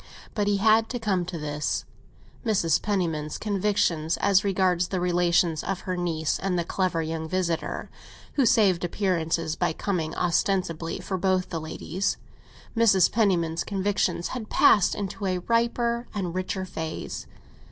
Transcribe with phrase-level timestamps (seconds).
[0.33, 1.85] But he had to come to this.
[2.43, 2.81] Mrs.
[2.81, 7.87] Penniman's convictions as regards the relations of her niece and the clever young visitor
[8.33, 13.11] who saved appearances by coming ostensibly for both the ladies—Mrs.
[13.11, 17.27] Penniman's convictions had passed into a riper and richer phase.